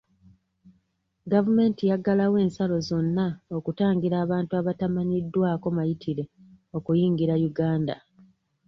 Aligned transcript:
Gavumenti 1.31 1.81
yaggalawo 1.91 2.35
ensalo 2.45 2.75
zonna 2.87 3.25
okutangira 3.57 4.15
abantu 4.25 4.51
abatamanyiddwako 4.59 5.67
mayitire 5.77 6.23
okuyingira 6.77 7.35
Uganda. 7.49 7.95